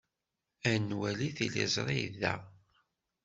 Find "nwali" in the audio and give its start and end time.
0.87-1.29